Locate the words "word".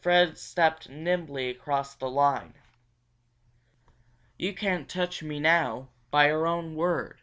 6.74-7.20